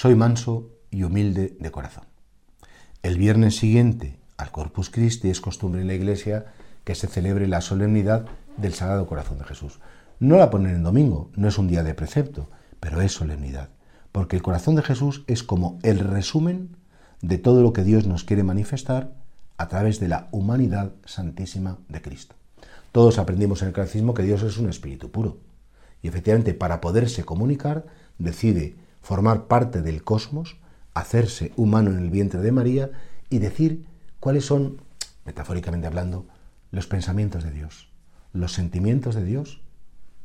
[0.00, 2.04] soy manso y humilde de corazón.
[3.02, 6.46] El viernes siguiente al Corpus Christi es costumbre en la Iglesia
[6.84, 8.24] que se celebre la solemnidad
[8.56, 9.78] del Sagrado Corazón de Jesús.
[10.18, 12.48] No la ponen en domingo, no es un día de precepto,
[12.80, 13.68] pero es solemnidad,
[14.10, 16.76] porque el corazón de Jesús es como el resumen
[17.20, 19.12] de todo lo que Dios nos quiere manifestar
[19.58, 22.34] a través de la humanidad santísima de Cristo.
[22.90, 25.36] Todos aprendimos en el catecismo que Dios es un espíritu puro.
[26.00, 27.84] Y efectivamente, para poderse comunicar,
[28.16, 30.58] decide formar parte del cosmos,
[30.94, 32.90] hacerse humano en el vientre de María
[33.28, 33.86] y decir
[34.18, 34.82] cuáles son,
[35.24, 36.26] metafóricamente hablando,
[36.70, 37.90] los pensamientos de Dios,
[38.32, 39.60] los sentimientos de Dios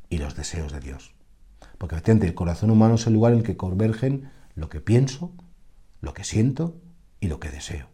[0.10, 1.14] y los deseos de Dios.
[1.78, 5.32] Porque efectivamente el corazón humano es el lugar en el que convergen lo que pienso,
[6.02, 6.76] lo que siento
[7.20, 7.88] y lo que deseo.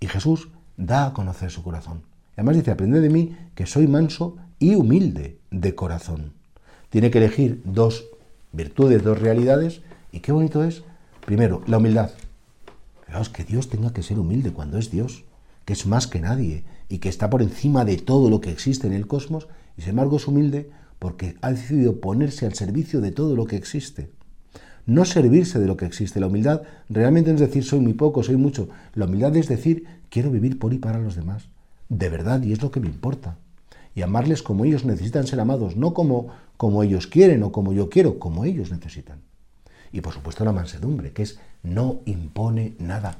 [0.00, 2.02] Y Jesús da a conocer su corazón.
[2.34, 6.32] Además dice, aprende de mí que soy manso y humilde de corazón.
[6.90, 8.06] Tiene que elegir dos
[8.54, 10.84] virtudes, dos realidades, y qué bonito es,
[11.24, 12.10] primero, la humildad.
[13.06, 15.24] Fijaos que Dios tenga que ser humilde cuando es Dios,
[15.64, 18.86] que es más que nadie y que está por encima de todo lo que existe
[18.86, 23.12] en el cosmos, y sin embargo es humilde porque ha decidido ponerse al servicio de
[23.12, 24.10] todo lo que existe.
[24.86, 26.20] No servirse de lo que existe.
[26.20, 28.68] La humildad realmente no es decir soy muy poco, soy mucho.
[28.94, 31.48] La humildad es decir quiero vivir por y para los demás.
[31.88, 33.36] De verdad, y es lo que me importa.
[33.94, 37.88] Y amarles como ellos necesitan ser amados, no como, como ellos quieren o como yo
[37.88, 39.20] quiero, como ellos necesitan.
[39.92, 43.18] Y por supuesto la mansedumbre, que es no impone nada,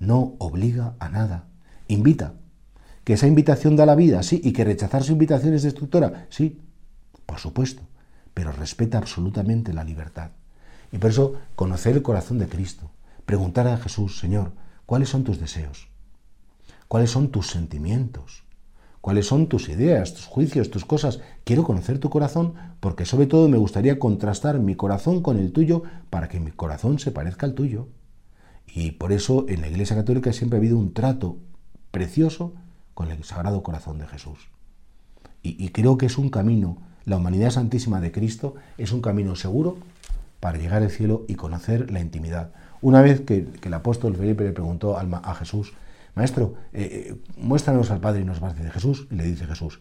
[0.00, 1.44] no obliga a nada,
[1.86, 2.34] invita.
[3.04, 6.60] Que esa invitación da la vida, sí, y que rechazar su invitación es destructora, sí,
[7.26, 7.82] por supuesto,
[8.34, 10.30] pero respeta absolutamente la libertad.
[10.92, 12.90] Y por eso conocer el corazón de Cristo,
[13.24, 14.52] preguntar a Jesús, Señor,
[14.86, 15.88] ¿cuáles son tus deseos?
[16.88, 18.44] ¿Cuáles son tus sentimientos?
[19.02, 21.18] ¿Cuáles son tus ideas, tus juicios, tus cosas?
[21.42, 25.82] Quiero conocer tu corazón porque sobre todo me gustaría contrastar mi corazón con el tuyo
[26.08, 27.88] para que mi corazón se parezca al tuyo.
[28.64, 31.38] Y por eso en la Iglesia Católica siempre ha habido un trato
[31.90, 32.54] precioso
[32.94, 34.38] con el Sagrado Corazón de Jesús.
[35.42, 39.78] Y, creo que es un camino, la humanidad santísima de Cristo es un camino seguro
[40.38, 42.52] para llegar al cielo y conocer la intimidad.
[42.80, 45.72] Una vez que, el apóstol Felipe le preguntó a Jesús,
[46.14, 49.80] Maestro, eh, eh, muéstranos al Padre y nos a decir Jesús, y le dice Jesús,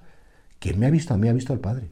[0.60, 1.92] quien me ha visto a mí ha visto al Padre.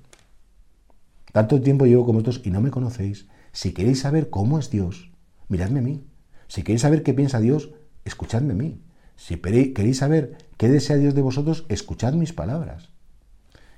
[1.32, 3.28] Tanto tiempo llevo con vosotros y no me conocéis.
[3.52, 5.12] Si queréis saber cómo es Dios,
[5.48, 6.04] miradme a mí.
[6.48, 7.72] Si queréis saber qué piensa Dios,
[8.06, 8.82] escuchadme a mí.
[9.16, 12.90] Si queréis saber qué desea Dios de vosotros, escuchad mis palabras.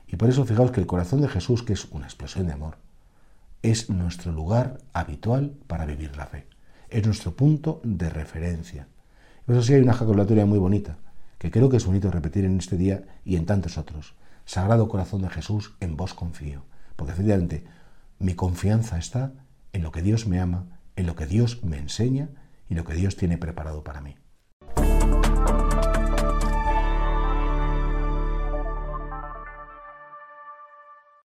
[0.08, 2.78] Y por eso fijaos que el corazón de Jesús, que es una explosión de amor,
[3.62, 6.48] es nuestro lugar habitual para vivir la fe.
[6.90, 8.88] Es nuestro punto de referencia.
[9.48, 10.98] Eso sí hay una jaculatoria muy bonita,
[11.38, 14.16] que creo que es bonito repetir en este día y en tantos otros.
[14.46, 16.64] Sagrado corazón de Jesús, en vos confío.
[16.96, 17.64] Porque efectivamente
[18.20, 19.34] mi confianza está
[19.74, 20.66] en lo que Dios me ama,
[20.96, 22.30] en lo que Dios me enseña
[22.70, 24.16] y lo que Dios tiene preparado para mí.